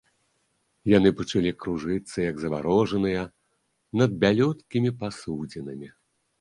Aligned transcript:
Яны 0.97 1.09
пачалі 1.19 1.51
кружыцца, 1.65 2.15
як 2.31 2.35
заварожаныя, 2.45 3.21
над 4.03 4.19
бялюткімі 4.27 4.89
пасудзінамі. 5.05 5.97